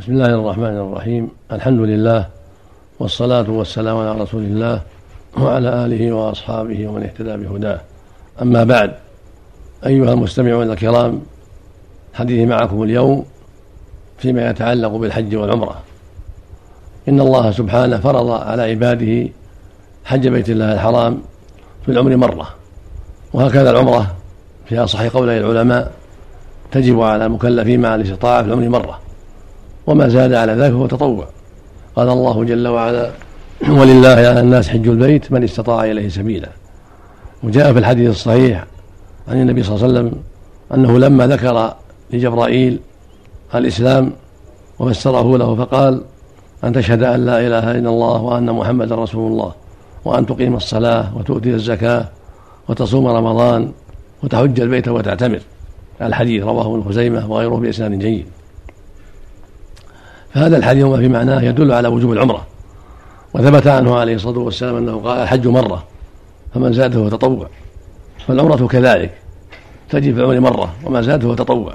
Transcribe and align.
بسم 0.00 0.12
الله 0.12 0.26
الرحمن 0.26 0.76
الرحيم. 0.76 1.28
الحمد 1.52 1.80
لله 1.80 2.26
والصلاة 3.00 3.50
والسلام 3.50 3.96
على 3.96 4.22
رسول 4.22 4.42
الله 4.42 4.80
وعلى 5.38 5.68
آله 5.84 6.12
وأصحابه 6.12 6.88
ومن 6.88 7.02
اهتدى 7.02 7.36
بهداه. 7.36 7.80
أما 8.42 8.64
بعد 8.64 8.92
أيها 9.86 10.12
المستمعون 10.12 10.70
الكرام 10.70 11.20
حديثي 12.14 12.46
معكم 12.46 12.82
اليوم 12.82 13.24
فيما 14.18 14.50
يتعلق 14.50 14.88
بالحج 14.88 15.36
والعمرة. 15.36 15.76
إن 17.08 17.20
الله 17.20 17.50
سبحانه 17.50 17.96
فرض 17.96 18.30
على 18.30 18.62
عباده 18.62 19.28
حج 20.04 20.28
بيت 20.28 20.50
الله 20.50 20.72
الحرام 20.72 21.22
في 21.84 21.92
العمر 21.92 22.16
مرة. 22.16 22.48
وهكذا 23.32 23.70
العمرة 23.70 24.16
فيها 24.66 24.86
صحيح 24.86 25.12
قولي 25.12 25.38
العلماء 25.38 25.92
تجب 26.72 27.00
على 27.00 27.26
المكلفين 27.26 27.80
مع 27.80 27.94
الاستطاعة 27.94 28.42
في 28.42 28.48
العمر 28.48 28.68
مرة. 28.68 29.09
وما 29.90 30.08
زاد 30.08 30.32
على 30.34 30.52
ذلك 30.52 30.72
فهو 30.72 30.86
تطوع. 30.86 31.26
قال 31.96 32.08
الله 32.08 32.44
جل 32.44 32.68
وعلا 32.68 33.10
ولله 33.68 34.08
على 34.08 34.40
الناس 34.40 34.68
حج 34.68 34.88
البيت 34.88 35.32
من 35.32 35.44
استطاع 35.44 35.84
إليه 35.84 36.08
سبيلا. 36.08 36.48
وجاء 37.42 37.72
في 37.72 37.78
الحديث 37.78 38.10
الصحيح 38.10 38.64
عن 39.28 39.40
النبي 39.40 39.62
صلى 39.62 39.74
الله 39.74 39.84
عليه 39.86 39.94
وسلم 39.94 40.22
أنه 40.74 40.98
لما 40.98 41.26
ذكر 41.26 41.74
لجبرائيل 42.12 42.78
الإسلام 43.54 44.12
وفسره 44.78 45.38
له 45.38 45.54
فقال 45.54 46.02
أن 46.64 46.72
تشهد 46.72 47.02
أن 47.02 47.26
لا 47.26 47.46
إله 47.46 47.70
إلا 47.70 47.88
الله 47.88 48.22
وأن 48.22 48.52
محمدا 48.52 48.94
رسول 48.94 49.32
الله 49.32 49.52
وأن 50.04 50.26
تقيم 50.26 50.56
الصلاة 50.56 51.16
وتؤتي 51.16 51.54
الزكاة 51.54 52.08
وتصوم 52.68 53.06
رمضان 53.06 53.72
وتحج 54.22 54.60
البيت 54.60 54.88
وتعتمر. 54.88 55.40
الحديث 56.02 56.44
رواه 56.44 56.66
ابن 56.74 56.82
خزيمة 56.88 57.30
وغيره 57.30 57.54
بإسناد 57.54 57.98
جيد. 57.98 58.26
فهذا 60.34 60.56
الحديث 60.56 60.84
وما 60.84 60.96
في 60.96 61.08
معناه 61.08 61.42
يدل 61.42 61.72
على 61.72 61.88
وجوب 61.88 62.12
العمرة. 62.12 62.46
وثبت 63.34 63.66
عنه 63.66 63.98
عليه 63.98 64.14
الصلاة 64.14 64.38
والسلام 64.38 64.76
أنه 64.76 65.00
قال 65.00 65.18
الحج 65.18 65.46
مرة 65.46 65.84
فمن 66.54 66.72
زاد 66.72 66.92
فهو 66.92 67.08
تطوع. 67.08 67.48
فالعمرة 68.26 68.66
كذلك 68.66 69.10
تجب 69.88 70.14
في 70.14 70.20
العمر 70.20 70.40
مرة 70.40 70.74
وما 70.84 71.02
زاد 71.02 71.22
فهو 71.22 71.34
تطوع. 71.34 71.74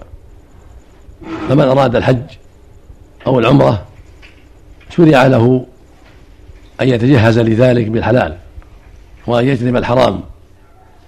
فمن 1.49 1.61
أراد 1.61 1.95
الحج 1.95 2.23
أو 3.27 3.39
العمرة 3.39 3.85
شرع 4.89 5.27
له 5.27 5.65
أن 6.81 6.89
يتجهز 6.89 7.39
لذلك 7.39 7.87
بالحلال 7.87 8.37
وأن 9.27 9.47
يجتنب 9.47 9.75
الحرام. 9.75 10.21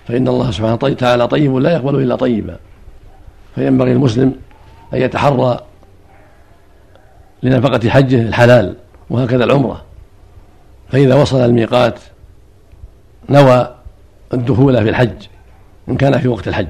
فإن 0.07 0.27
الله 0.27 0.51
سبحانه 0.51 0.79
وتعالى 0.83 1.27
طيب 1.27 1.55
لا 1.55 1.71
يقبل 1.71 1.95
إلا 1.95 2.15
طيبا. 2.15 2.57
فينبغي 3.55 3.91
المسلم 3.91 4.33
أن 4.93 5.01
يتحرى 5.01 5.59
لنفقة 7.43 7.89
حجه 7.89 8.21
الحلال 8.21 8.75
وهكذا 9.09 9.43
العمرة. 9.43 9.83
فإذا 10.89 11.15
وصل 11.15 11.45
الميقات 11.45 11.99
نوى 13.29 13.75
الدخول 14.33 14.83
في 14.83 14.89
الحج 14.89 15.27
إن 15.89 15.97
كان 15.97 16.17
في 16.19 16.27
وقت 16.27 16.47
الحج. 16.47 16.67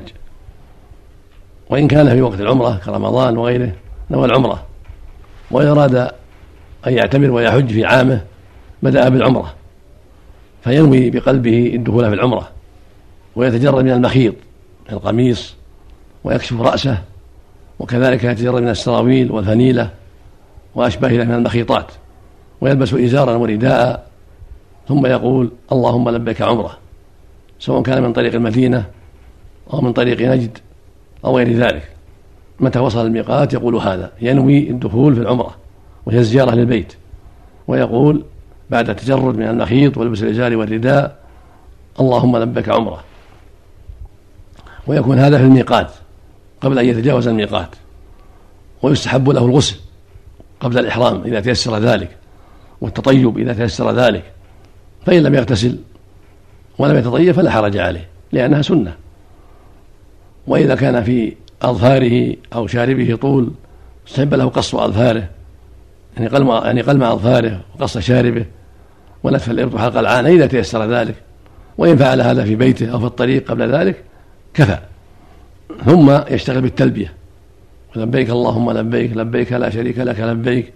وإن 1.69 1.87
كان 1.87 2.09
في 2.09 2.21
وقت 2.21 2.41
العمرة 2.41 2.81
كرمضان 2.85 3.37
وغيره 3.37 3.71
نوى 4.11 4.25
العمرة. 4.25 4.63
وإن 5.51 5.67
أراد 5.67 5.95
أن 6.87 6.93
يعتمر 6.93 7.31
ويحج 7.31 7.71
في 7.71 7.85
عامه 7.85 8.21
بدأ 8.83 9.09
بالعمرة. 9.09 9.53
فينوي 10.63 11.09
بقلبه 11.09 11.71
الدخول 11.75 12.09
في 12.09 12.13
العمرة. 12.13 12.49
ويتجرد 13.35 13.83
من 13.83 13.91
المخيط 13.91 14.33
القميص 14.91 15.55
ويكشف 16.23 16.61
رأسه. 16.61 16.97
وكذلك 17.79 18.23
يتجرد 18.23 18.61
من 18.61 18.69
السراويل 18.69 19.31
والفنيلة. 19.31 19.89
وأشباه 20.77 21.09
من 21.09 21.33
المخيطات 21.33 21.91
ويلبس 22.61 22.93
إزارا 22.93 23.35
ورداء 23.35 24.07
ثم 24.87 25.05
يقول 25.05 25.51
اللهم 25.71 26.09
لبيك 26.09 26.41
عمره. 26.41 26.77
سواء 27.59 27.81
كان 27.81 28.03
من 28.03 28.13
طريق 28.13 28.33
المدينة 28.33 28.85
أو 29.73 29.81
من 29.81 29.93
طريق 29.93 30.21
نجد 30.21 30.57
أو 31.25 31.37
غير 31.37 31.53
ذلك. 31.53 31.89
متى 32.59 32.79
وصل 32.79 33.05
الميقات؟ 33.05 33.53
يقول 33.53 33.75
هذا 33.75 34.11
ينوي 34.21 34.69
الدخول 34.69 35.15
في 35.15 35.21
العمرة 35.21 35.55
وهي 36.05 36.19
الزيارة 36.19 36.55
للبيت. 36.55 36.93
ويقول 37.67 38.23
بعد 38.69 38.89
التجرد 38.89 39.37
من 39.37 39.47
المخيط 39.47 39.97
ولبس 39.97 40.23
الإزار 40.23 40.57
والرداء 40.57 41.17
اللهم 41.99 42.37
لبيك 42.37 42.69
عمره. 42.69 43.03
ويكون 44.87 45.19
هذا 45.19 45.37
في 45.37 45.43
الميقات 45.43 45.91
قبل 46.61 46.79
أن 46.79 46.85
يتجاوز 46.85 47.27
الميقات 47.27 47.69
ويستحب 48.81 49.29
له 49.29 49.45
الغسل. 49.45 49.86
قبل 50.59 50.79
الإحرام 50.79 51.21
إذا 51.25 51.39
تيسر 51.39 51.77
ذلك 51.77 52.09
والتطيب 52.81 53.37
إذا 53.37 53.53
تيسر 53.53 53.91
ذلك 53.91 54.23
فإن 55.05 55.23
لم 55.23 55.35
يغتسل 55.35 55.77
ولم 56.77 56.97
يتطيب 56.97 57.31
فلا 57.31 57.51
حرج 57.51 57.77
عليه 57.77 58.07
لأنها 58.31 58.61
سنة. 58.61 58.95
وإذا 60.47 60.75
كان 60.75 61.03
في 61.03 61.33
أظفاره 61.61 62.35
أو 62.53 62.67
شاربه 62.67 63.15
طول 63.15 63.51
استحب 64.07 64.33
له 64.33 64.45
قص 64.45 64.75
أظفاره 64.75 65.29
يعني 66.17 66.27
قلم 66.27 66.49
يعني 66.49 66.81
قلم 66.81 67.03
أظفاره 67.03 67.61
وقص 67.75 67.97
شاربه 67.97 68.45
ونتف 69.23 69.49
الإبط 69.49 69.77
حلق 69.77 69.97
العانة 69.97 70.29
إذا 70.29 70.47
تيسر 70.47 70.91
ذلك. 70.91 71.15
وإن 71.77 71.97
فعل 71.97 72.21
هذا 72.21 72.43
في 72.43 72.55
بيته 72.55 72.91
أو 72.91 72.99
في 72.99 73.05
الطريق 73.05 73.51
قبل 73.51 73.75
ذلك 73.75 74.03
كفى. 74.53 74.77
ثم 75.85 76.19
يشتغل 76.29 76.61
بالتلبية. 76.61 77.13
لبيك 77.97 78.29
اللهم 78.29 78.71
لبيك 78.71 79.17
لبيك 79.17 79.53
لا 79.53 79.69
شريك 79.69 79.97
لك 79.99 80.19
لبيك 80.19 80.73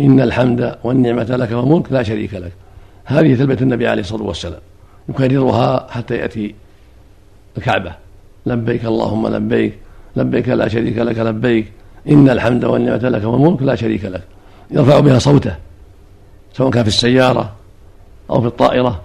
إن 0.00 0.20
الحمد 0.20 0.78
والنعمة 0.84 1.36
لك 1.36 1.52
والملك 1.52 1.92
لا 1.92 2.02
شريك 2.02 2.34
لك. 2.34 2.52
هذه 3.04 3.34
تلبية 3.34 3.60
النبي 3.60 3.86
عليه 3.88 4.02
الصلاة 4.02 4.22
والسلام. 4.22 4.60
يكررها 5.08 5.86
حتى 5.90 6.14
يأتي 6.16 6.54
الكعبة. 7.58 7.92
لبيك 8.46 8.84
اللهم 8.84 9.28
لبيك 9.28 9.72
لبيك 10.16 10.48
لا 10.48 10.68
شريك 10.68 10.98
لك 10.98 11.18
لبيك 11.18 11.72
إن 12.08 12.30
الحمد 12.30 12.64
والنعمة 12.64 13.08
لك 13.08 13.24
والملك 13.24 13.62
لا 13.62 13.74
شريك 13.74 14.04
لك. 14.04 14.22
يرفع 14.70 15.00
بها 15.00 15.18
صوته 15.18 15.56
سواء 16.52 16.70
كان 16.70 16.82
في 16.82 16.88
السيارة 16.88 17.52
أو 18.30 18.40
في 18.40 18.46
الطائرة 18.46 19.02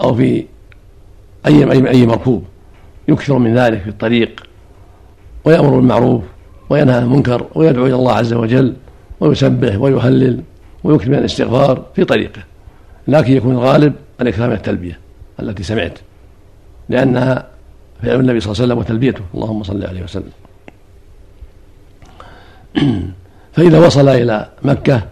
أو 0.00 0.14
في 0.14 0.44
أي 1.46 1.72
أي 1.72 1.88
أي 1.88 2.06
مركوب. 2.06 2.44
يكثر 3.08 3.38
من 3.38 3.54
ذلك 3.54 3.82
في 3.82 3.88
الطريق 3.88 4.46
ويأمر 5.44 5.70
بالمعروف. 5.70 6.22
وينهى 6.70 6.96
عن 6.96 7.02
المنكر 7.02 7.46
ويدعو 7.54 7.86
إلى 7.86 7.94
الله 7.94 8.12
عز 8.12 8.32
وجل 8.32 8.74
ويسبح 9.20 9.76
ويهلل 9.76 10.42
ويكثر 10.84 11.08
من 11.08 11.18
الاستغفار 11.18 11.84
في 11.94 12.04
طريقه 12.04 12.42
لكن 13.08 13.32
يكون 13.32 13.54
الغالب 13.54 13.94
الإكثار 14.20 14.48
من 14.48 14.54
التلبية 14.54 14.98
التي 15.40 15.62
سمعت 15.62 15.98
لأنها 16.88 17.46
فعل 18.02 18.20
النبي 18.20 18.40
صلى 18.40 18.52
الله 18.52 18.62
عليه 18.62 18.74
وسلم 18.74 18.78
وتلبيته. 18.78 19.22
اللهم 19.34 19.62
صل 19.62 19.84
عليه 19.84 20.02
وسلم. 20.02 20.32
فإذا 23.54 23.86
وصل 23.86 24.08
إلى 24.08 24.48
مكة 24.62 25.02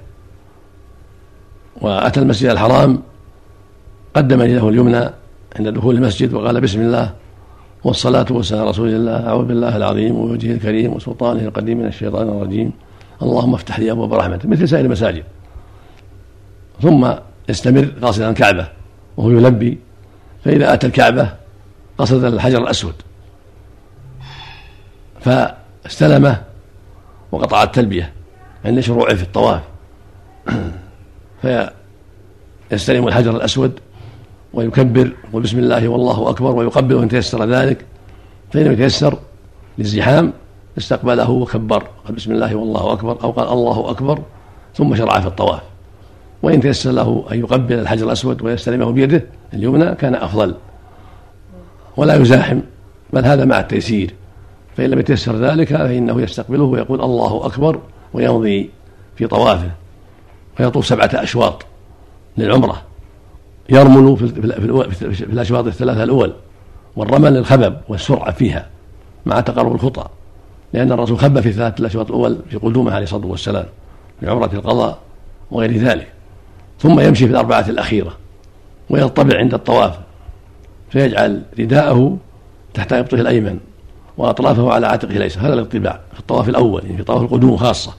وأتى 1.80 2.20
المسجد 2.20 2.50
الحرام 2.50 3.02
قدم 4.14 4.42
يده 4.42 4.68
اليمنى 4.68 5.10
عند 5.56 5.68
دخول 5.68 5.94
المسجد 5.94 6.34
وقال 6.34 6.60
بسم 6.60 6.80
الله 6.80 7.12
والصلاة 7.84 8.26
والسلام 8.30 8.60
على 8.60 8.70
رسول 8.70 8.88
الله 8.88 9.28
أعوذ 9.28 9.44
بالله 9.44 9.76
العظيم 9.76 10.16
ووجهه 10.16 10.52
الكريم 10.52 10.92
وسلطانه 10.92 11.42
القديم 11.42 11.78
من 11.78 11.86
الشيطان 11.86 12.28
الرجيم. 12.28 12.72
اللهم 13.22 13.54
افتح 13.54 13.78
لي 13.78 13.90
أبواب 13.90 14.14
رحمتك 14.14 14.46
مثل 14.46 14.68
سائر 14.68 14.84
المساجد. 14.84 15.24
ثم 16.82 17.12
يستمر 17.48 17.88
قاصدا 18.02 18.30
الكعبة 18.30 18.68
وهو 19.16 19.30
يلبي. 19.30 19.78
فإذا 20.44 20.74
أتى 20.74 20.86
الكعبة 20.86 21.34
قصد 21.98 22.24
الحجر 22.24 22.62
الأسود. 22.62 22.94
فاستلمه 25.20 26.42
وقطع 27.32 27.62
التلبية 27.62 28.12
عند 28.64 28.80
شروعه 28.80 29.14
في 29.14 29.22
الطواف. 29.22 29.62
فيستلم 32.70 33.08
الحجر 33.08 33.36
الأسود 33.36 33.80
ويكبر 34.58 35.12
يقول 35.28 35.42
بسم 35.42 35.58
الله 35.58 35.88
والله 35.88 36.30
أكبر 36.30 36.50
ويقبل 36.50 36.94
وإن 36.94 37.08
تيسر 37.08 37.44
ذلك. 37.44 37.84
فإن 38.52 38.72
يتيسر 38.72 39.18
للزحام 39.78 40.32
استقبله 40.78 41.30
وكبر. 41.30 41.82
قال 42.06 42.14
بسم 42.14 42.32
الله 42.32 42.54
والله 42.54 42.92
أكبر 42.92 43.22
أو 43.22 43.30
قال 43.30 43.48
الله 43.48 43.90
أكبر 43.90 44.18
ثم 44.74 44.94
شرع 44.94 45.20
في 45.20 45.26
الطواف. 45.26 45.60
وإن 46.42 46.60
تيسر 46.60 46.90
له 46.90 47.24
أن 47.32 47.38
يقبل 47.38 47.78
الحجر 47.78 48.06
الأسود 48.06 48.42
ويستلمه 48.42 48.90
بيده 48.90 49.24
اليمنى 49.54 49.94
كان 49.94 50.14
أفضل. 50.14 50.54
ولا 51.96 52.14
يزاحم. 52.14 52.60
بل 53.12 53.24
هذا 53.24 53.44
مع 53.44 53.60
التيسير. 53.60 54.14
فإن 54.76 54.90
لم 54.90 54.98
يتيسر 54.98 55.36
ذلك 55.36 55.68
فإنه 55.68 56.22
يستقبله 56.22 56.64
ويقول 56.64 57.00
الله 57.00 57.46
أكبر 57.46 57.80
ويمضي 58.14 58.70
في 59.16 59.26
طوافه. 59.26 59.70
فيطوف 60.56 60.86
سبعة 60.86 61.10
أشواط 61.14 61.66
للعمرة. 62.36 62.87
يرمل 63.68 64.16
في, 64.16 64.28
في, 64.28 65.12
في 65.12 65.24
الأشواط 65.24 65.66
الثلاثة 65.66 66.04
الأول 66.04 66.32
والرمل 66.96 67.32
للخبب 67.32 67.76
والسرعة 67.88 68.30
فيها 68.30 68.66
مع 69.26 69.40
تقرب 69.40 69.74
الخطى 69.74 70.04
لأن 70.72 70.92
الرسول 70.92 71.18
خب 71.18 71.40
في 71.40 71.52
ثلاثة 71.52 71.80
الأشواط 71.80 72.06
الأول 72.06 72.38
في 72.50 72.56
قدومه 72.56 72.92
عليه 72.92 73.04
الصلاة 73.04 73.26
والسلام 73.26 73.66
بعمرة 74.22 74.50
القضاء 74.52 74.98
وغير 75.50 75.76
ذلك. 75.76 76.06
ثم 76.78 77.00
يمشي 77.00 77.26
في 77.26 77.30
الأربعة 77.30 77.68
الأخيرة 77.68 78.16
ويطبع 78.90 79.38
عند 79.38 79.54
الطواف 79.54 79.98
فيجعل 80.90 81.42
رداءه 81.58 82.16
تحت 82.74 82.92
إبطه 82.92 83.14
الأيمن 83.14 83.58
وأطرافه 84.18 84.72
على 84.72 84.86
عاتقه 84.86 85.16
الأيسر 85.16 85.40
هذا 85.40 85.54
الاطباع 85.54 86.00
في 86.12 86.20
الطواف 86.20 86.48
الأول 86.48 86.84
يعني 86.84 86.96
في 86.96 87.02
طواف 87.02 87.22
القدوم 87.22 87.56
خاصة. 87.56 87.94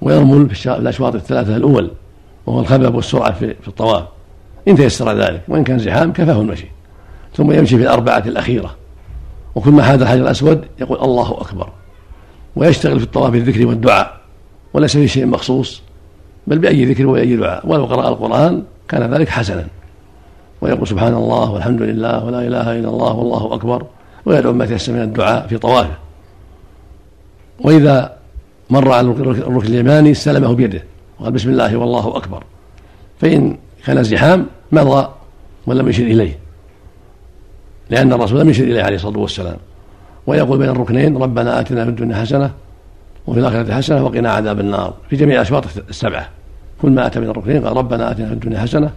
ويرمل 0.00 0.50
في 0.50 0.76
الأشواط 0.76 1.14
الثلاثة 1.14 1.56
الأول 1.56 1.90
وهو 2.46 2.60
الخبب 2.60 2.94
والسرعة 2.94 3.32
في 3.32 3.68
الطواف. 3.68 4.04
إن 4.68 4.76
تيسر 4.76 5.12
ذلك 5.12 5.42
وإن 5.48 5.64
كان 5.64 5.78
زحام 5.78 6.12
كفاه 6.12 6.40
المشي. 6.40 6.66
ثم 7.36 7.52
يمشي 7.52 7.76
في 7.76 7.82
الأربعة 7.82 8.22
الأخيرة. 8.26 8.76
وكل 9.54 9.70
ما 9.70 9.94
الحجر 9.94 10.22
الأسود 10.22 10.64
يقول 10.80 10.98
الله 11.00 11.32
أكبر. 11.40 11.68
ويشتغل 12.56 12.98
في 12.98 13.04
الطواف 13.04 13.30
بالذكر 13.32 13.66
والدعاء. 13.66 14.20
وليس 14.74 14.96
في 14.96 15.08
شيء 15.08 15.26
مخصوص 15.26 15.82
بل 16.46 16.58
بأي 16.58 16.84
ذكر 16.84 17.06
وأي 17.06 17.36
دعاء. 17.36 17.66
ولو 17.66 17.84
قرأ 17.84 18.08
القرآن 18.08 18.62
كان 18.88 19.14
ذلك 19.14 19.28
حسنا. 19.28 19.66
ويقول 20.60 20.88
سبحان 20.88 21.14
الله 21.14 21.50
والحمد 21.50 21.82
لله 21.82 22.24
ولا 22.24 22.40
إله 22.40 22.78
إلا 22.78 22.88
الله 22.88 23.12
والله 23.14 23.54
أكبر. 23.54 23.86
ويدعو 24.24 24.52
ما 24.52 24.66
تيسر 24.66 24.92
من 24.92 25.02
الدعاء 25.02 25.46
في 25.46 25.58
طوافه. 25.58 25.96
وإذا 27.60 28.16
مر 28.70 28.92
على 28.92 29.10
الركن 29.10 29.66
اليماني 29.66 30.10
استلمه 30.10 30.52
بيده. 30.54 30.82
وقال 31.20 31.32
بسم 31.32 31.50
الله 31.50 31.76
والله 31.76 32.16
أكبر. 32.16 32.44
فإن 33.20 33.56
كان 33.86 34.02
زحام 34.02 34.46
مضى 34.72 35.08
ولم 35.66 35.88
يشر 35.88 36.02
إليه. 36.02 36.38
لأن 37.90 38.12
الرسول 38.12 38.40
لم 38.40 38.50
يشر 38.50 38.64
إليه 38.64 38.82
عليه 38.82 38.96
الصلاة 38.96 39.18
والسلام. 39.18 39.56
ويقول 40.26 40.58
بين 40.58 40.68
الركنين 40.68 41.16
ربنا 41.16 41.60
آتنا 41.60 41.84
في 41.84 41.90
الدنيا 41.90 42.16
حسنة 42.16 42.50
وفي 43.26 43.40
الآخرة 43.40 43.74
حسنة 43.74 44.04
وقنا 44.04 44.30
عذاب 44.30 44.60
النار. 44.60 44.94
في 45.10 45.16
جميع 45.16 45.36
الأشواط 45.36 45.64
السبعة. 45.88 46.28
كل 46.82 46.90
ما 46.90 47.06
أتى 47.06 47.20
من 47.20 47.30
الركنين 47.30 47.66
قال 47.66 47.76
ربنا 47.76 48.10
آتنا 48.10 48.26
في 48.26 48.32
الدنيا 48.32 48.60
حسنة 48.60 48.90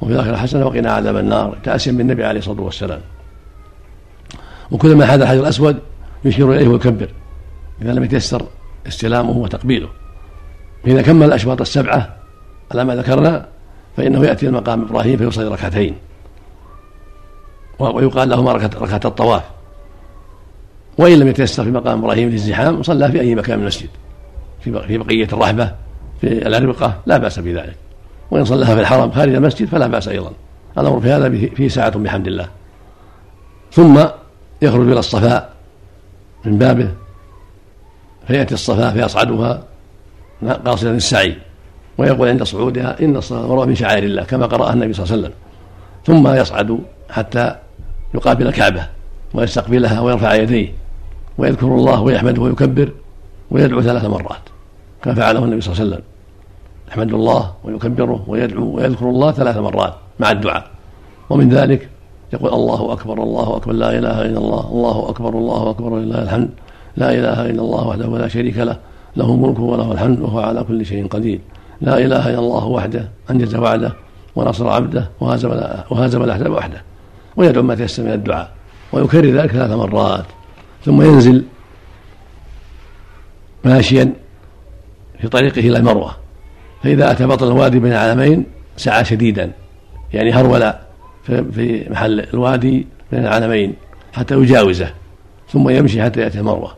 وفي 0.00 0.12
الآخرة 0.12 0.36
حسنة 0.36 0.66
وقنا 0.66 0.92
عذاب 0.92 1.16
النار. 1.16 1.58
تأسيا 1.64 1.92
بالنبي 1.92 2.24
عليه 2.24 2.38
الصلاة 2.38 2.60
والسلام. 2.60 3.00
وكل 4.70 4.94
ما 4.96 5.06
حاد 5.06 5.22
الحجر 5.22 5.40
الأسود 5.40 5.78
يشير 6.24 6.52
إليه 6.52 6.68
ويكبر. 6.68 7.08
إذا 7.82 7.92
لم 7.92 8.04
يتيسر 8.04 8.42
استلامه 8.86 9.38
وتقبيله. 9.38 9.88
فإذا 10.84 11.02
كمل 11.02 11.26
الأشواط 11.26 11.60
السبعة 11.60 12.16
على 12.72 12.84
ما 12.84 12.96
ذكرنا 12.96 13.48
فإنه 13.98 14.24
يأتي 14.24 14.46
المقام 14.46 14.82
إبراهيم 14.82 15.16
فيصلي 15.16 15.48
ركعتين. 15.48 15.96
ويقال 17.78 18.28
لهما 18.28 18.52
ركعة 18.52 19.00
الطواف. 19.04 19.42
وإن 20.98 21.18
لم 21.18 21.28
يتيسر 21.28 21.64
في 21.64 21.70
مقام 21.70 21.98
إبراهيم 21.98 22.28
للزحام 22.28 22.82
صلى 22.82 23.12
في 23.12 23.20
أي 23.20 23.34
مكان 23.34 23.56
من 23.56 23.62
المسجد. 23.62 23.88
في 24.60 24.98
بقية 24.98 25.28
الرحبة 25.32 25.72
في 26.20 26.26
الأربقة 26.26 27.00
لا 27.06 27.16
بأس 27.16 27.38
بذلك. 27.38 27.76
وإن 28.30 28.44
صلىها 28.44 28.74
في 28.74 28.80
الحرم 28.80 29.10
خارج 29.10 29.34
المسجد 29.34 29.68
فلا 29.68 29.86
بأس 29.86 30.08
أيضا. 30.08 30.32
الأمر 30.78 31.00
في 31.00 31.10
هذا 31.10 31.28
فيه 31.54 31.68
ساعة 31.68 31.98
بحمد 31.98 32.26
الله. 32.26 32.48
ثم 33.72 34.04
يخرج 34.62 34.90
إلى 34.90 34.98
الصفاء 34.98 35.52
من 36.44 36.58
بابه 36.58 36.90
فيأتي 38.26 38.54
الصفاء 38.54 38.92
فيصعدها 38.92 39.64
قاصدا 40.64 40.90
السعي. 40.90 41.36
ويقول 41.98 42.28
عند 42.28 42.42
صعودها 42.42 43.00
إن 43.00 43.20
والمروة 43.30 43.66
من 43.66 43.74
شعائر 43.74 44.02
الله 44.02 44.22
كما 44.22 44.46
قرأها 44.46 44.72
النبي 44.72 44.92
صلى 44.92 45.04
الله 45.04 45.12
عليه 45.12 45.22
وسلم. 45.22 45.34
ثم 46.06 46.28
يصعد 46.40 46.78
حتى 47.10 47.54
يقابل 48.14 48.46
الكعبة 48.46 48.86
ويستقبلها 49.34 50.00
ويرفع 50.00 50.34
يديه 50.34 50.72
ويذكر 51.38 51.66
الله 51.66 52.02
ويحمده 52.02 52.42
ويكبر 52.42 52.92
ويدعو 53.50 53.82
ثلاث 53.82 54.04
مرات 54.04 54.44
كما 55.02 55.14
فعله 55.14 55.44
النبي 55.44 55.60
صلى 55.60 55.72
الله 55.72 55.84
عليه 55.84 55.92
وسلم. 55.92 56.04
يحمد 56.88 57.12
الله 57.12 57.52
ويكبره 57.64 58.24
ويدعو 58.26 58.76
ويذكر 58.76 59.06
الله 59.10 59.32
ثلاث 59.32 59.56
مرات 59.56 59.94
مع 60.20 60.30
الدعاء. 60.30 60.64
ومن 61.30 61.48
ذلك 61.48 61.88
يقول 62.32 62.52
الله 62.52 62.92
أكبر 62.92 63.22
الله 63.22 63.56
أكبر 63.56 63.72
لا 63.72 63.98
إله 63.98 64.22
إلا 64.22 64.38
الله 64.38 64.68
الله 64.72 65.08
أكبر 65.08 65.28
الله 65.28 65.70
أكبر 65.70 65.92
ولله 65.92 66.22
الحمد 66.22 66.50
لا 66.96 67.12
إله 67.12 67.50
إلا 67.50 67.62
الله 67.62 67.86
وحده 67.88 68.18
لا 68.18 68.28
شريك 68.28 68.58
له 68.58 68.76
له 69.16 69.34
الملك 69.34 69.58
وله 69.58 69.92
الحمد 69.92 70.20
وهو 70.20 70.40
على 70.40 70.64
كل 70.64 70.86
شيء 70.86 71.06
قدير. 71.06 71.40
لا 71.80 71.98
إله 71.98 72.30
إلا 72.30 72.38
الله 72.38 72.66
وحده 72.66 73.08
انجز 73.30 73.54
وعده 73.54 73.92
ونصر 74.36 74.68
عبده 74.68 75.08
وهزم 75.20 75.48
وهزم 75.90 76.22
الأحزاب 76.22 76.50
وحده 76.50 76.82
ويدعو 77.36 77.62
ما 77.62 77.74
تيسر 77.74 78.02
من 78.02 78.12
الدعاء 78.12 78.50
ويكرر 78.92 79.30
ذلك 79.30 79.50
ثلاث 79.50 79.70
مرات 79.70 80.24
ثم 80.84 81.02
ينزل 81.02 81.44
ماشيا 83.64 84.12
في 85.20 85.28
طريقه 85.28 85.60
إلى 85.60 85.78
المروة 85.78 86.16
فإذا 86.82 87.10
أتى 87.10 87.26
بطن 87.26 87.46
الوادي 87.46 87.78
بين 87.78 87.92
العلمين 87.92 88.46
سعى 88.76 89.04
شديدا 89.04 89.52
يعني 90.12 90.32
هرول 90.32 90.72
في 91.26 91.86
محل 91.90 92.20
الوادي 92.20 92.86
بين 93.12 93.20
العلمين 93.20 93.74
حتى 94.12 94.34
يجاوزه 94.34 94.90
ثم 95.52 95.68
يمشي 95.68 96.02
حتى 96.02 96.20
يأتي 96.20 96.38
المروة 96.38 96.72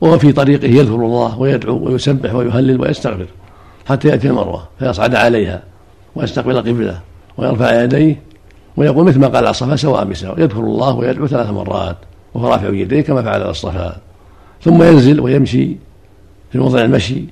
وهو 0.00 0.18
في 0.18 0.32
طريقه 0.32 0.66
يذكر 0.66 0.94
الله 0.94 1.38
ويدعو 1.38 1.78
ويسبح 1.78 2.34
ويهلل 2.34 2.80
ويستغفر. 2.80 3.26
حتى 3.88 4.08
يأتي 4.08 4.28
المروة 4.28 4.68
فيصعد 4.78 5.14
عليها 5.14 5.62
ويستقبل 6.16 6.56
القبله 6.56 7.00
ويرفع 7.36 7.82
يديه 7.82 8.22
ويقول 8.76 9.04
مثل 9.04 9.18
ما 9.18 9.26
قال 9.26 9.36
على 9.36 9.50
الصفا 9.50 9.76
سواء 9.76 10.04
بسواء 10.04 10.40
يذكر 10.40 10.60
الله 10.60 10.94
ويدعو 10.94 11.26
ثلاث 11.26 11.50
مرات 11.50 11.96
وهو 12.34 12.48
رافع 12.48 12.68
يديه 12.68 13.00
كما 13.00 13.22
فعل 13.22 13.40
على 13.42 13.50
الصفا. 13.50 13.96
ثم 14.62 14.82
ينزل 14.82 15.20
ويمشي 15.20 15.76
في 16.52 16.58
موضع 16.58 16.84
المشي 16.84 17.24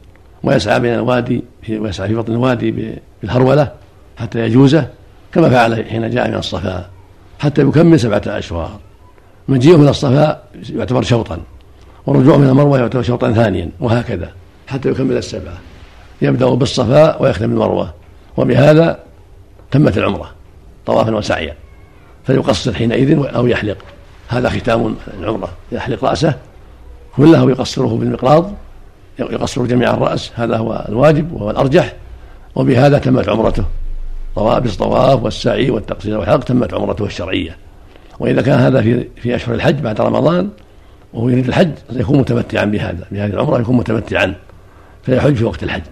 ويسعى 0.43 0.81
بين 0.81 0.95
الوادي 0.95 1.45
ويسعى 1.71 2.09
في 2.09 2.15
بطن 2.15 2.33
الوادي 2.33 2.95
بالهرولة 3.23 3.73
حتى 4.17 4.41
يجوزه 4.41 4.89
كما 5.33 5.49
فعل 5.49 5.85
حين 5.85 6.11
جاء 6.11 6.29
من 6.29 6.35
الصفا 6.35 6.91
حتى 7.39 7.63
يكمل 7.63 8.01
سبعة 8.01 8.23
أشواط 8.27 8.81
مجيئه 9.49 9.77
من 9.77 9.89
الصفا 9.89 10.43
يعتبر 10.71 11.03
شوطا 11.03 11.39
ورجوعه 12.07 12.37
من 12.37 12.49
المروة 12.49 12.79
يعتبر 12.79 13.03
شوطا 13.03 13.33
ثانيا 13.33 13.71
وهكذا 13.81 14.33
حتى 14.67 14.89
يكمل 14.89 15.17
السبعة. 15.17 15.59
يبدأ 16.23 16.49
بالصفا 16.55 17.23
ويختم 17.23 17.51
المروة 17.51 17.95
وبهذا 18.37 18.99
تمت 19.71 19.99
العمرة 19.99 20.31
طوافا 20.87 21.15
وسعيا. 21.15 21.55
فيقصر 22.25 22.75
حينئذ 22.75 23.27
أو 23.35 23.47
يحلق. 23.47 23.79
هذا 24.29 24.49
ختام 24.49 24.97
العمرة. 25.21 25.49
يحلق 25.73 26.05
رأسه 26.05 26.35
كله 27.17 27.45
ويقصره 27.45 27.97
بالمقراض 27.97 28.53
يقصر 29.19 29.67
جميع 29.67 29.95
الرأس. 29.95 30.33
هذا 30.35 30.57
هو 30.57 30.87
الواجب 30.89 31.33
وهو 31.33 31.51
الأرجح. 31.51 31.93
وبهذا 32.55 32.99
تمت 32.99 33.29
عمرته. 33.29 33.65
طواف 34.37 34.63
بالطواف 34.63 35.23
والسعي 35.23 35.71
والتقصير 35.71 36.19
والحلق 36.19 36.45
تمت 36.45 36.75
عمرته 36.75 37.05
الشرعية. 37.05 37.57
وإذا 38.19 38.43
كان 38.43 38.59
هذا 38.59 38.83
في 38.83 39.09
في 39.17 39.37
أشهر 39.37 39.55
الحج 39.55 39.81
بعد 39.81 40.01
رمضان 40.01 40.49
وهو 41.15 41.29
يريد 41.29 41.49
الحج 41.49 41.71
يكون 41.93 42.19
متمتعا 42.19 42.65
بهذا 42.65 43.07
بهذه 43.11 43.31
العمرة 43.31 43.61
يكون 43.61 43.77
متمتعا. 43.77 44.35
فيحج 45.03 45.35
في 45.35 45.45
وقت 45.45 45.63
الحج. 45.63 45.83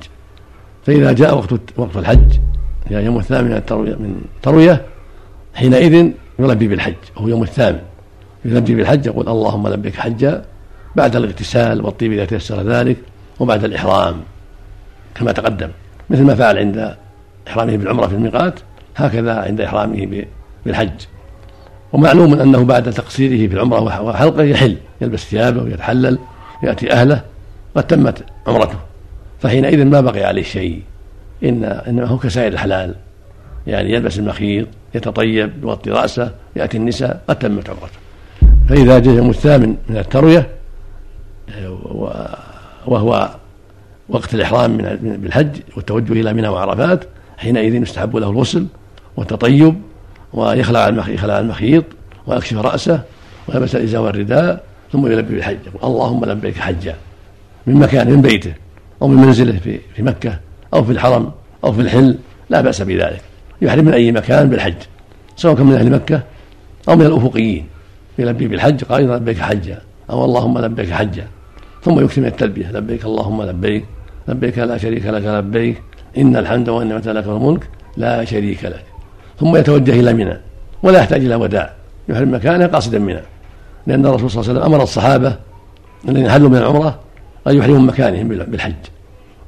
فإذا 0.86 1.12
جاء 1.12 1.36
وقت 1.36 1.52
وقت 1.76 1.96
الحج 1.96 2.38
يعني 2.90 3.06
يوم 3.06 3.18
الثامن 3.18 3.50
من 3.50 3.56
التروية 3.56 3.94
من 3.94 4.20
تروية 4.42 4.82
حينئذ 5.54 6.10
يلبي 6.38 6.68
بالحج 6.68 6.94
وهو 7.16 7.28
يوم 7.28 7.42
الثامن. 7.42 7.80
يلبي 8.44 8.74
بالحج 8.74 9.06
يقول 9.06 9.28
اللهم 9.28 9.68
لبيك 9.68 9.96
حجا 9.96 10.44
بعد 10.96 11.16
الاغتسال 11.16 11.84
والطيب 11.84 12.12
إذا 12.12 12.24
تيسر 12.24 12.62
ذلك 12.62 12.96
وبعد 13.40 13.64
الإحرام 13.64 14.20
كما 15.14 15.32
تقدم. 15.32 15.70
مثل 16.10 16.22
ما 16.22 16.34
فعل 16.34 16.58
عند 16.58 16.96
إحرامه 17.48 17.76
بالعمرة 17.76 18.06
في 18.06 18.14
الميقات 18.14 18.60
هكذا 18.96 19.34
عند 19.34 19.60
إحرامه 19.60 20.24
بالحج. 20.66 21.00
ومعلوم 21.92 22.34
أنه 22.34 22.64
بعد 22.64 22.92
تقصيره 22.92 23.48
في 23.48 23.54
العمرة 23.54 24.00
وحلقه 24.00 24.42
يحل 24.42 24.76
يلبس 25.00 25.24
ثيابه 25.24 25.62
ويتحلل 25.62 26.18
يأتي 26.62 26.92
أهله 26.92 27.20
قد 27.76 27.86
تمت 27.86 28.24
عمرته. 28.46 28.78
فحينئذ 29.40 29.84
ما 29.84 30.00
بقي 30.00 30.24
عليه 30.24 30.42
شيء. 30.42 30.82
إن 31.44 31.64
إنما 31.64 32.04
هو 32.04 32.18
كسائر 32.18 32.52
الحلال. 32.52 32.94
يعني 33.66 33.92
يلبس 33.92 34.18
المخيط 34.18 34.68
يتطيب 34.94 35.52
يغطي 35.62 35.90
رأسه 35.90 36.30
يأتي 36.56 36.76
النساء 36.76 37.22
قد 37.28 37.38
تمت 37.38 37.70
عمرته 37.70 37.98
فإذا 38.68 38.98
جاء 38.98 39.14
يوم 39.14 39.30
الثامن 39.30 39.76
من 39.88 39.96
التروية 39.96 40.48
وهو 42.86 43.30
وقت 44.08 44.34
الإحرام 44.34 44.70
من 44.70 45.16
بالحج 45.22 45.56
والتوجه 45.76 46.12
إلى 46.12 46.32
منى 46.32 46.48
وعرفات 46.48 47.04
حينئذ 47.36 47.74
يستحب 47.74 48.16
له 48.16 48.30
الغسل 48.30 48.66
والتطيب 49.16 49.74
ويخلع 50.32 50.88
يخلع 51.08 51.38
المخيط 51.38 51.84
ويكشف 52.26 52.56
رأسه 52.56 53.02
ويلبس 53.48 53.76
الإزار 53.76 54.02
والرداء 54.02 54.64
ثم 54.92 55.06
يلبي 55.06 55.34
بالحج. 55.34 55.58
يقول 55.66 55.92
اللهم 55.92 56.24
لبيك 56.24 56.58
حجا 56.58 56.94
من 57.66 57.74
مكان 57.74 58.10
من 58.10 58.22
بيته. 58.22 58.54
أو 59.02 59.08
من 59.08 59.16
منزله 59.26 59.58
في 59.58 59.80
في 59.96 60.02
مكة 60.02 60.38
أو 60.74 60.84
في 60.84 60.92
الحرم 60.92 61.32
أو 61.64 61.72
في 61.72 61.80
الحل 61.80 62.18
لا 62.50 62.60
بأس 62.60 62.82
بذلك. 62.82 63.20
يحرم 63.62 63.84
من 63.84 63.92
أي 63.92 64.12
مكان 64.12 64.50
بالحج 64.50 64.74
سواء 65.36 65.54
كان 65.54 65.66
من 65.66 65.74
أهل 65.74 65.90
مكة 65.90 66.22
أو 66.88 66.96
من 66.96 67.06
الأفقيين. 67.06 67.66
يلبي 68.18 68.48
بالحج 68.48 68.84
قائلا 68.84 69.16
لبيك 69.16 69.40
حجا 69.40 69.80
أو 70.10 70.24
اللهم 70.24 70.58
لبيك 70.58 70.90
حجا. 70.90 71.26
ثم 71.82 72.04
يكثر 72.04 72.20
من 72.20 72.26
التلبية 72.26 72.72
لبيك 72.72 73.04
اللهم 73.04 73.42
لبيك 73.42 73.84
لبيك 74.28 74.58
لا 74.58 74.78
شريك 74.78 75.06
لك 75.06 75.24
لبيك 75.24 75.82
إن 76.18 76.36
الحمد 76.36 76.68
والنعمة 76.68 77.12
لك 77.12 77.26
والملك 77.26 77.68
لا 77.96 78.24
شريك 78.24 78.64
لك. 78.64 78.84
ثم 79.40 79.56
يتوجه 79.56 80.00
إلى 80.00 80.12
منى 80.12 80.38
ولا 80.82 80.98
يحتاج 80.98 81.24
إلى 81.24 81.34
وداع. 81.34 81.72
يحرم 82.08 82.34
مكانه 82.34 82.66
قاصدا 82.66 82.98
منى 82.98 83.20
لأن 83.86 84.06
الرسول 84.06 84.30
صلى 84.30 84.40
الله 84.40 84.50
عليه 84.50 84.60
وسلم 84.60 84.74
أمر 84.74 84.82
الصحابة 84.82 85.36
الذين 86.08 86.30
حلوا 86.30 86.48
من 86.48 86.56
العمرة 86.56 86.98
أن 87.46 87.56
يحرموا 87.56 87.78
مكانهم 87.78 88.28
بالحج 88.28 88.74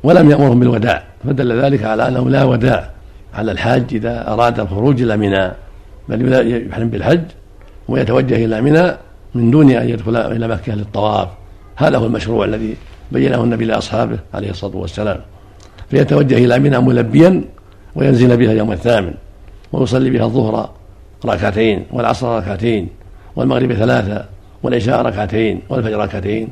ولم 0.02 0.30
يأمرهم 0.30 0.60
بالوداع 0.60 1.02
فدل 1.24 1.60
ذلك 1.62 1.84
على 1.84 2.08
أنه 2.08 2.30
لا 2.30 2.44
وداع 2.44 2.90
على 3.34 3.52
الحاج 3.52 3.84
إذا 3.92 4.32
أراد 4.32 4.60
الخروج 4.60 5.02
إلى 5.02 5.16
منى 5.16 5.50
بل 6.08 6.68
يحرم 6.70 6.88
بالحج 6.88 7.24
ويتوجه 7.88 8.44
إلى 8.44 8.60
منى 8.60 8.92
من 9.34 9.50
دون 9.50 9.70
أن 9.70 9.88
يدخل 9.88 10.16
إلى 10.16 10.48
مكة 10.48 10.74
للطواف. 10.74 11.28
هذا 11.76 11.98
هو 11.98 12.06
المشروع 12.06 12.44
الذي 12.44 12.76
بينه 13.12 13.44
النبي 13.44 13.64
لأصحابه 13.64 14.18
عليه 14.34 14.50
الصلاة 14.50 14.76
والسلام. 14.76 15.20
فيتوجه 15.90 16.34
إلى 16.44 16.58
منى 16.58 16.78
ملبيا 16.78 17.44
وينزل 17.94 18.36
بها 18.36 18.52
يوم 18.52 18.72
الثامن 18.72 19.14
ويصلي 19.72 20.10
بها 20.10 20.24
الظهر 20.24 20.70
ركعتين 21.24 21.86
والعصر 21.92 22.38
ركعتين 22.38 22.88
والمغرب 23.36 23.72
ثلاثة 23.72 24.24
والعشاء 24.62 25.02
ركعتين 25.02 25.60
والفجر 25.68 25.98
ركعتين. 25.98 26.48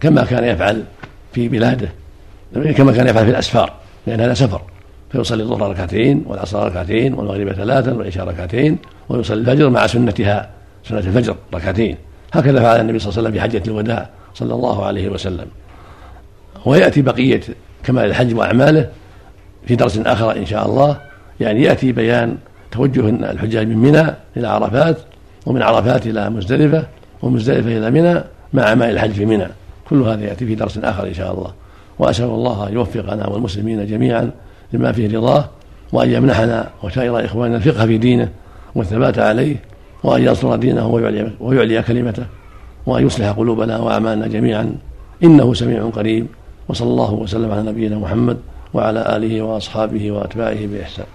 كما 0.00 0.24
كان 0.24 0.44
يفعل 0.44 0.82
في 1.32 1.48
بلاده 1.48 1.88
كما 2.54 2.92
كان 2.92 3.06
يفعل 3.06 3.24
في 3.24 3.30
الأسفار 3.30 3.72
لأن 4.06 4.20
هذا 4.20 4.34
سفر. 4.34 4.62
فيصلي 5.12 5.42
الظهر 5.42 5.70
ركعتين 5.70 6.24
والعصر 6.26 6.66
ركعتين 6.66 7.14
والمغرب 7.14 7.52
ثلاثا 7.52 7.92
والعشاء 7.92 8.28
ركعتين 8.28 8.78
ويصلي 9.08 9.40
الفجر 9.40 9.70
مع 9.70 9.86
سنتها 9.86 10.50
سنة 10.88 10.98
الفجر 10.98 11.36
ركعتين. 11.54 11.96
هكذا 12.32 12.60
فعل 12.60 12.80
النبي 12.80 12.98
صلى 12.98 13.08
الله 13.08 13.18
عليه 13.18 13.28
وسلم 13.28 13.32
في 13.32 13.40
حجة 13.40 13.70
الوداع 13.70 14.10
صلى 14.34 14.54
الله 14.54 14.86
عليه 14.86 15.08
وسلم. 15.08 15.46
ويأتي 16.66 17.02
بقية 17.02 17.40
كمال 17.84 18.04
الحج 18.04 18.34
وأعماله 18.34 18.88
في 19.66 19.76
درس 19.76 19.98
آخر 19.98 20.36
إن 20.36 20.46
شاء 20.46 20.66
الله 20.66 21.00
يعني 21.40 21.62
يأتي 21.62 21.92
بيان 21.92 22.36
توجه 22.70 23.08
الحجاج 23.08 23.66
من 23.66 23.78
منى 23.78 24.14
إلى 24.36 24.48
عرفات 24.48 24.98
ومن 25.46 25.62
عرفات 25.62 26.06
إلى 26.06 26.30
مزدلفة 26.30 26.86
ومزدلفة 27.22 27.78
إلى 27.78 27.90
منى 27.90 28.24
مع 28.52 28.62
أعمال 28.62 28.90
الحج 28.90 29.12
في 29.12 29.26
منى. 29.26 29.46
كل 29.90 30.02
هذا 30.02 30.24
يأتي 30.24 30.46
في 30.46 30.54
درس 30.54 30.78
آخر 30.78 31.06
إن 31.06 31.14
شاء 31.14 31.34
الله. 31.34 31.52
وأسأل 31.98 32.24
الله 32.24 32.68
أن 32.68 32.72
يوفقنا 32.72 33.28
والمسلمين 33.28 33.86
جميعا 33.86 34.30
لما 34.72 34.92
فيه 34.92 35.18
رضاه 35.18 35.48
وأن 35.92 36.10
يمنحنا 36.10 36.70
وسائر 36.82 37.24
إخواننا 37.24 37.56
الفقه 37.56 37.86
في 37.86 37.98
دينه 37.98 38.28
والثبات 38.74 39.18
عليه 39.18 39.56
وأن 40.04 40.22
ينصر 40.22 40.56
دينه 40.56 40.86
ويعلي, 40.86 41.30
ويعلي 41.40 41.82
كلمته 41.82 42.26
وأن 42.86 43.06
يصلح 43.06 43.30
قلوبنا 43.30 43.78
وأعمالنا 43.78 44.26
جميعا. 44.26 44.74
إنه 45.24 45.54
سميع 45.54 45.84
قريب. 45.84 46.26
وصلى 46.68 46.88
الله 46.88 47.14
وسلم 47.14 47.52
على 47.52 47.62
نبينا 47.62 47.98
محمد 47.98 48.36
وعلى 48.74 49.16
آله 49.16 49.42
وأصحابه 49.42 50.10
وأتباعه 50.10 50.66
بإحسان. 50.66 51.06